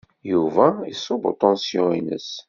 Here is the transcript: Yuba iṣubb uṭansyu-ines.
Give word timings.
Yuba 0.31 0.65
iṣubb 0.91 1.23
uṭansyu-ines. 1.31 2.29